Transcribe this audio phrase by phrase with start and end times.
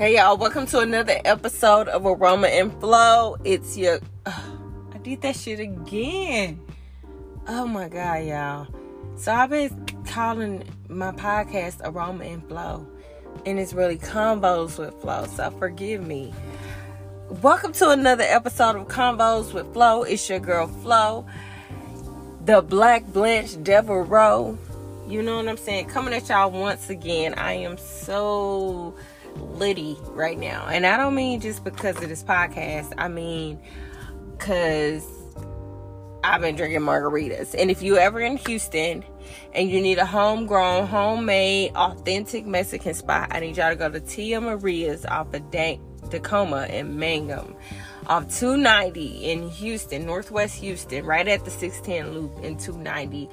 [0.00, 3.36] Hey y'all, welcome to another episode of Aroma and Flow.
[3.44, 6.58] It's your I did that shit again.
[7.46, 8.66] Oh my god, y'all.
[9.16, 12.88] So I've been calling my podcast Aroma and Flow.
[13.44, 15.26] And it's really convos with Flo.
[15.26, 16.32] So forgive me.
[17.42, 20.04] Welcome to another episode of Convos with Flo.
[20.04, 21.26] It's your girl Flo.
[22.46, 24.56] The Black Blanche Devereaux.
[25.06, 25.88] You know what I'm saying?
[25.88, 27.34] Coming at y'all once again.
[27.34, 28.94] I am so
[29.36, 30.66] litty right now.
[30.66, 32.92] And I don't mean just because of this podcast.
[32.98, 33.60] I mean
[34.36, 35.04] because
[36.22, 37.54] I've been drinking margaritas.
[37.58, 39.04] And if you ever in Houston
[39.54, 44.00] and you need a homegrown, homemade, authentic Mexican spot, I need y'all to go to
[44.00, 47.54] Tia Maria's off of Dank Dacoma Mangum
[48.10, 53.28] off 290 in Houston, Northwest Houston, right at the 610 loop in 290.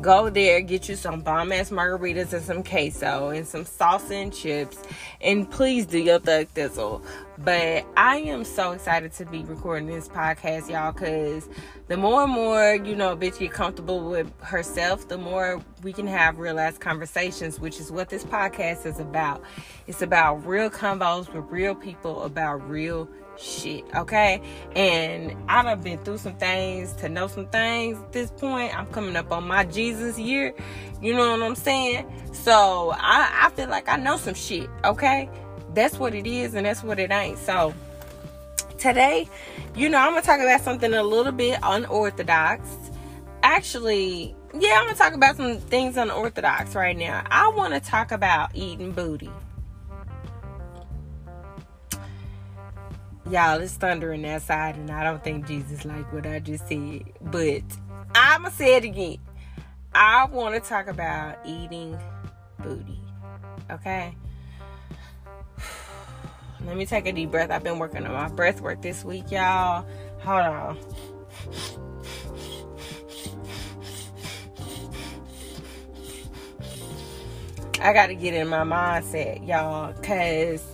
[0.00, 4.32] Go there, get you some bomb ass margaritas and some queso and some salsa and
[4.32, 4.82] chips.
[5.20, 7.04] And please do your thug thizzle.
[7.44, 11.46] But I am so excited to be recording this podcast, y'all, because
[11.88, 16.06] the more and more, you know, bitch get comfortable with herself, the more we can
[16.06, 19.42] have real ass conversations, which is what this podcast is about.
[19.86, 23.08] It's about real convos with real people about real
[23.42, 24.40] shit, okay?
[24.76, 28.76] And I done been through some things to know some things at this point.
[28.76, 30.54] I'm coming up on my Jesus year.
[31.00, 32.06] You know what I'm saying?
[32.32, 35.28] So I, I feel like I know some shit, okay?
[35.74, 37.38] That's what it is and that's what it ain't.
[37.38, 37.74] So
[38.78, 39.28] today,
[39.74, 42.68] you know, I'm gonna talk about something a little bit unorthodox.
[43.42, 47.24] Actually, yeah, I'm gonna talk about some things unorthodox right now.
[47.30, 49.30] I wanna talk about eating booty.
[53.30, 57.04] Y'all, it's thundering outside, and I don't think Jesus like what I just said.
[57.20, 57.62] But
[58.14, 59.18] I'ma say it again.
[59.94, 61.98] I want to talk about eating
[62.58, 63.00] booty.
[63.70, 64.16] Okay.
[66.66, 67.50] Let me take a deep breath.
[67.50, 69.86] I've been working on my breath work this week, y'all.
[70.20, 70.78] Hold on.
[77.80, 80.71] I got to get in my mindset, y'all, because?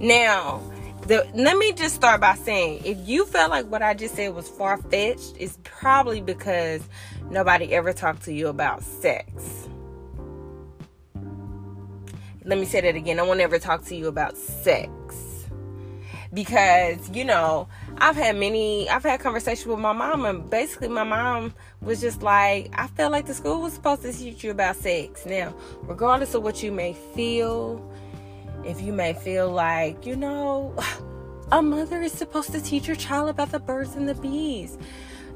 [0.00, 0.62] Now,
[1.02, 4.34] the, let me just start by saying if you felt like what I just said
[4.34, 6.82] was far fetched, it's probably because
[7.30, 9.68] nobody ever talked to you about sex.
[12.44, 13.16] Let me say that again.
[13.16, 14.90] No one ever talked to you about sex.
[16.32, 21.04] Because, you know, I've had many, I've had conversations with my mom, and basically, my
[21.04, 24.76] mom was just like, I felt like the school was supposed to teach you about
[24.76, 25.26] sex.
[25.26, 27.82] Now, regardless of what you may feel,
[28.68, 30.74] if you may feel like, you know,
[31.52, 34.76] a mother is supposed to teach her child about the birds and the bees.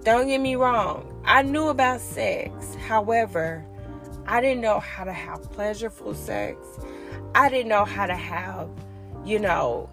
[0.04, 2.74] Don't get me wrong, I knew about sex.
[2.86, 3.64] However,
[4.26, 6.58] I didn't know how to have pleasureful sex.
[7.34, 8.68] I didn't know how to have,
[9.24, 9.88] you know,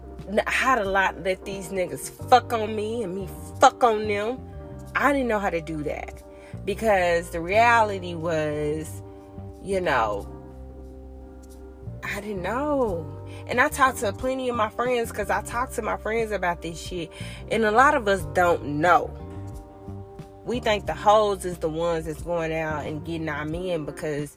[0.46, 3.28] how to not let these niggas fuck on me and me
[3.58, 4.38] fuck on them.
[4.94, 6.22] I didn't know how to do that
[6.66, 9.02] because the reality was,
[9.62, 10.28] you know,
[12.02, 13.19] I didn't know.
[13.50, 16.62] And I talked to plenty of my friends because I talk to my friends about
[16.62, 17.10] this shit.
[17.50, 19.10] And a lot of us don't know.
[20.44, 24.36] We think the hoes is the ones that's going out and getting our men because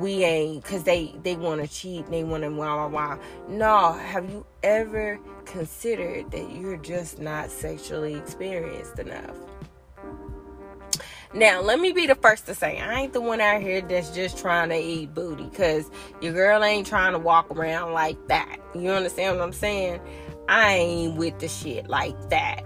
[0.00, 3.92] we ain't because they they want to cheat they want to wow wow wow no
[3.92, 9.36] have you ever considered that you're just not sexually experienced enough
[11.36, 14.10] now, let me be the first to say, I ain't the one out here that's
[14.10, 15.90] just trying to eat booty because
[16.22, 18.56] your girl ain't trying to walk around like that.
[18.74, 20.00] You understand what I'm saying?
[20.48, 22.62] I ain't with the shit like that.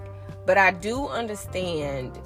[0.47, 2.19] But I do understand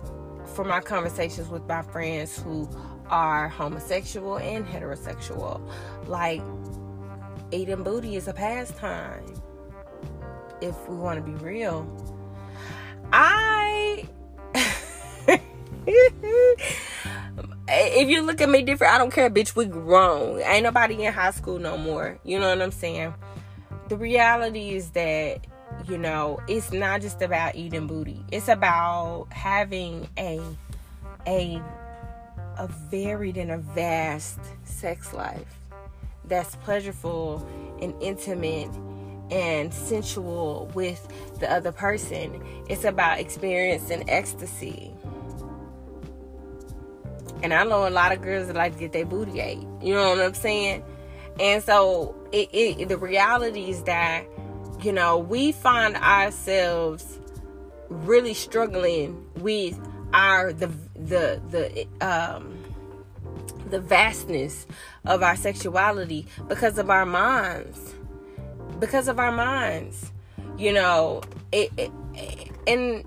[0.54, 2.68] from my conversations with my friends who
[3.08, 5.66] are homosexual and heterosexual,
[6.06, 6.42] like
[7.52, 9.24] eating booty is a pastime.
[10.60, 11.84] If we want to be real,
[17.68, 19.54] if you look at me different, I don't care, bitch.
[19.56, 20.40] We grown.
[20.40, 22.18] Ain't nobody in high school no more.
[22.24, 23.14] You know what I'm saying?
[23.88, 25.46] The reality is that
[25.88, 28.24] you know it's not just about eating booty.
[28.30, 30.40] It's about having a
[31.26, 31.60] a
[32.58, 35.58] a varied and a vast sex life
[36.26, 37.46] that's pleasurable
[37.82, 38.70] and intimate
[39.30, 41.06] and sensual with
[41.40, 42.42] the other person.
[42.68, 44.92] It's about experiencing ecstasy
[47.44, 49.58] and I know a lot of girls that like to get their booty ate.
[49.82, 50.82] You know what I'm saying?
[51.38, 54.24] And so it, it the reality is that,
[54.80, 57.20] you know, we find ourselves
[57.90, 59.78] really struggling with
[60.14, 62.56] our the the the um
[63.68, 64.66] the vastness
[65.04, 67.94] of our sexuality because of our minds.
[68.80, 70.12] Because of our minds.
[70.56, 71.20] You know,
[71.52, 73.04] it, it, it and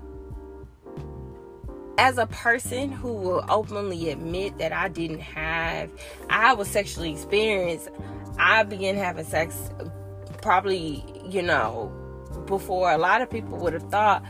[1.98, 5.90] as a person who will openly admit that I didn't have,
[6.30, 7.88] I was sexually experienced,
[8.38, 9.70] I began having sex
[10.40, 11.92] probably, you know,
[12.46, 14.24] before a lot of people would have thought.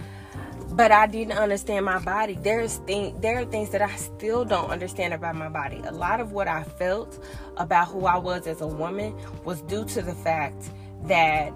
[0.71, 2.39] But I didn't understand my body.
[2.41, 5.81] There's thing, there are things that I still don't understand about my body.
[5.87, 7.23] A lot of what I felt
[7.57, 10.71] about who I was as a woman was due to the fact
[11.05, 11.53] that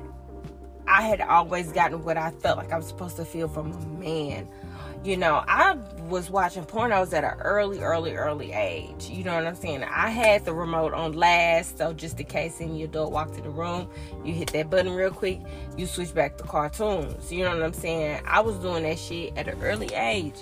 [0.86, 3.86] I had always gotten what I felt like I was supposed to feel from a
[3.98, 4.48] man
[5.04, 5.76] you know, I
[6.08, 9.08] was watching pornos at an early, early, early age.
[9.08, 9.82] You know what I'm saying?
[9.82, 13.50] I had the remote on last, so just in case any adult walked in the
[13.50, 13.88] room,
[14.24, 15.40] you hit that button real quick,
[15.76, 17.32] you switch back to cartoons.
[17.32, 18.22] You know what I'm saying?
[18.26, 20.40] I was doing that shit at an early age.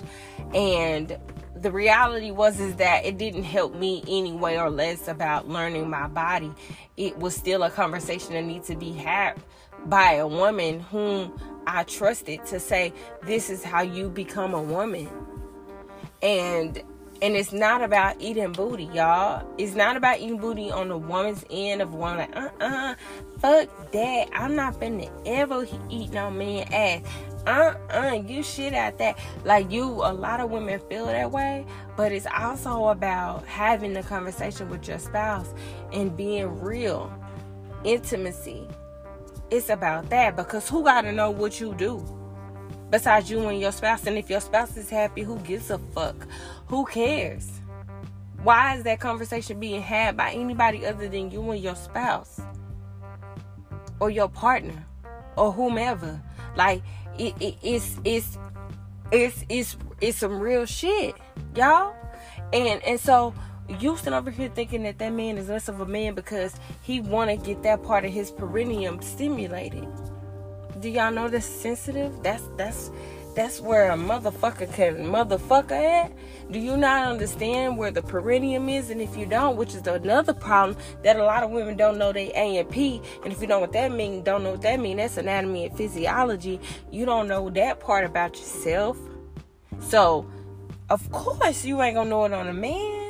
[0.53, 1.17] And
[1.55, 5.89] the reality was is that it didn't help me any way or less about learning
[5.89, 6.51] my body.
[6.97, 9.41] It was still a conversation that needs to be had
[9.85, 11.33] by a woman whom
[11.67, 12.93] I trusted to say,
[13.23, 15.09] this is how you become a woman.
[16.21, 16.81] And
[17.21, 19.45] and it's not about eating booty, y'all.
[19.59, 22.95] It's not about eating booty on the woman's end of one like, uh-uh,
[23.37, 24.27] fuck that.
[24.33, 27.03] I'm not finna ever eat no man ass.
[27.45, 29.19] Uh-uh, you shit at that.
[29.45, 31.65] Like you, a lot of women feel that way,
[31.95, 35.53] but it's also about having the conversation with your spouse
[35.93, 37.13] and being real.
[37.83, 38.67] Intimacy
[39.51, 42.03] it's about that because who got to know what you do
[42.89, 44.07] besides you and your spouse?
[44.07, 46.15] And if your spouse is happy, who gives a fuck?
[46.67, 47.51] Who cares?
[48.43, 52.39] Why is that conversation being had by anybody other than you and your spouse
[53.99, 54.85] or your partner
[55.35, 56.19] or whomever?
[56.55, 56.81] Like
[57.19, 58.37] it, it, it's it's
[59.11, 61.15] it's it's it's some real shit,
[61.55, 61.93] y'all.
[62.53, 63.33] And and so
[63.79, 66.99] you sitting over here thinking that that man is less of a man because he
[66.99, 69.87] want to get that part of his perineum stimulated.
[70.79, 72.23] Do y'all know that's sensitive?
[72.23, 72.91] That's that's
[73.35, 76.11] that's where a motherfucker can motherfucker at.
[76.51, 78.89] Do you not understand where the perineum is?
[78.89, 82.11] And if you don't, which is another problem that a lot of women don't know
[82.11, 83.01] they A and P.
[83.23, 85.65] And if you don't know what that means, don't know what that means, that's anatomy
[85.65, 86.59] and physiology.
[86.91, 88.97] You don't know that part about yourself.
[89.79, 90.29] So,
[90.89, 93.00] of course, you ain't gonna know it on a man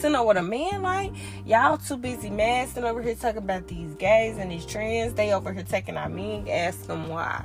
[0.00, 1.12] to know what a man like.
[1.44, 5.14] Y'all too busy masking over here talking about these gays and these trends.
[5.14, 6.48] They over here taking our men.
[6.48, 7.44] Ask them why.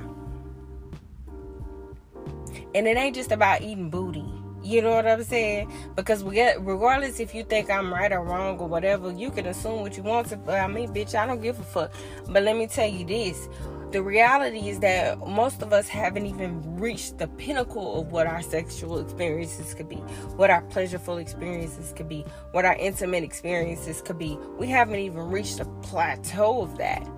[2.74, 4.24] And it ain't just about eating booty.
[4.64, 5.70] You know what I'm saying?
[5.94, 9.44] Because we get, regardless if you think I'm right or wrong or whatever, you can
[9.46, 10.38] assume what you want to.
[10.50, 11.92] I mean, bitch, I don't give a fuck.
[12.30, 13.46] But let me tell you this:
[13.94, 18.42] the reality is that most of us haven't even reached the pinnacle of what our
[18.42, 19.98] sexual experiences could be,
[20.34, 24.36] what our pleasureful experiences could be, what our intimate experiences could be.
[24.58, 27.08] We haven't even reached the plateau of that.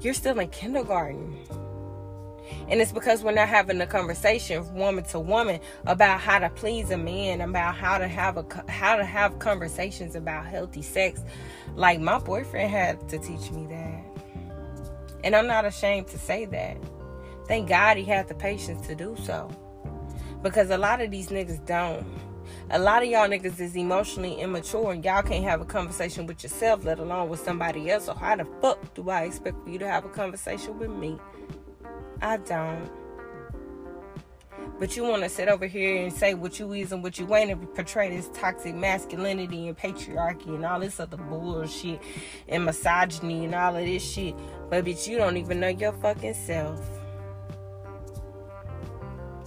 [0.00, 1.36] You're still in kindergarten.
[2.68, 6.92] And it's because we're not having a conversation woman to woman about how to please
[6.92, 11.22] a man, about how to have a how to have conversations about healthy sex.
[11.74, 14.13] Like my boyfriend had to teach me that.
[15.24, 16.76] And I'm not ashamed to say that.
[17.48, 19.50] Thank God he had the patience to do so.
[20.42, 22.06] Because a lot of these niggas don't.
[22.70, 26.42] A lot of y'all niggas is emotionally immature and y'all can't have a conversation with
[26.42, 28.04] yourself, let alone with somebody else.
[28.04, 31.18] So how the fuck do I expect for you to have a conversation with me?
[32.20, 32.90] I don't.
[34.78, 37.32] But you want to sit over here and say what you is and what you
[37.34, 42.00] ain't and portray this toxic masculinity and patriarchy and all this other bullshit
[42.48, 44.34] and misogyny and all of this shit.
[44.68, 46.80] But bitch, you don't even know your fucking self.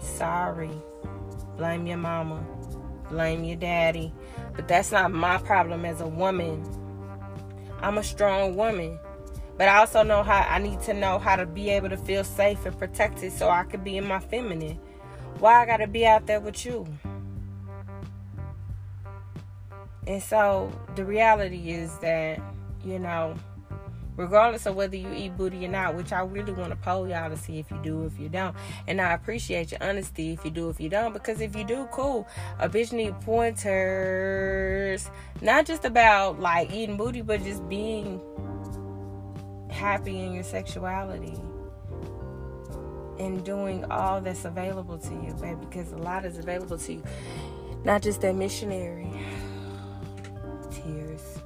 [0.02, 0.72] Sorry.
[1.58, 2.42] Blame your mama.
[3.10, 4.14] Blame your daddy.
[4.56, 6.64] But that's not my problem as a woman.
[7.82, 8.98] I'm a strong woman.
[9.58, 12.24] But I also know how I need to know how to be able to feel
[12.24, 14.80] safe and protected so I can be in my feminine.
[15.40, 16.88] Why I gotta be out there with you?
[20.08, 22.40] And so the reality is that,
[22.84, 23.36] you know,
[24.16, 27.30] regardless of whether you eat booty or not, which I really want to poll y'all
[27.30, 28.56] to see if you do, if you don't.
[28.88, 31.88] And I appreciate your honesty if you do, if you don't, because if you do,
[31.92, 32.28] cool.
[32.58, 38.20] A bitch need pointers, not just about like eating booty, but just being
[39.70, 41.36] happy in your sexuality
[43.20, 47.04] and doing all that's available to you, baby, because a lot is available to you.
[47.84, 49.12] Not just that missionary.
[50.72, 51.40] Tears.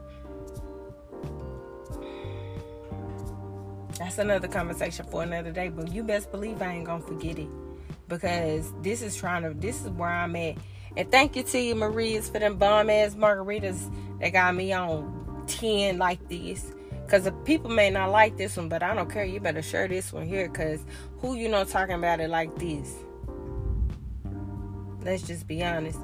[3.97, 7.49] That's another conversation for another day, but you best believe I ain't gonna forget it.
[8.07, 10.57] Because this is trying to this is where I'm at
[10.97, 15.45] And thank you to you, Maria's, for them bomb ass margaritas that got me on
[15.47, 16.73] 10 like this.
[17.11, 19.25] Because the people may not like this one, but I don't care.
[19.25, 20.79] You better share this one here because
[21.17, 22.95] who you know talking about it like this?
[25.03, 25.99] Let's just be honest.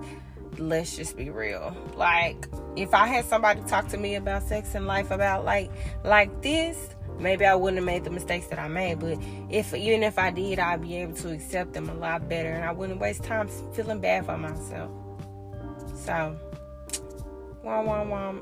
[0.58, 1.74] Let's just be real.
[1.96, 2.46] Like,
[2.76, 5.72] if I had somebody talk to me about sex and life about like
[6.04, 9.00] like this, maybe I wouldn't have made the mistakes that I made.
[9.00, 9.18] But
[9.50, 12.66] if even if I did, I'd be able to accept them a lot better, and
[12.66, 14.92] I wouldn't waste time feeling bad for myself.
[16.04, 16.38] So,
[17.64, 18.36] wah wah wah.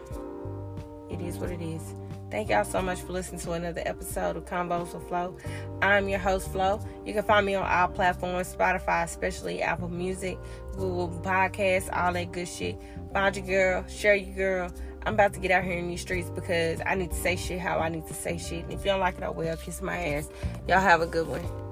[1.11, 1.93] It is what it is.
[2.35, 5.37] Thank y'all so much for listening to another episode of Convos with Flo.
[5.81, 6.85] I'm your host, Flo.
[7.05, 10.37] You can find me on all platforms, Spotify, especially Apple Music,
[10.73, 12.77] Google Podcasts, all that good shit.
[13.13, 14.71] Find your girl, share your girl.
[15.05, 17.61] I'm about to get out here in these streets because I need to say shit
[17.61, 18.65] how I need to say shit.
[18.65, 20.27] And if you don't like it, I will kiss my ass.
[20.67, 21.64] Y'all have a good one.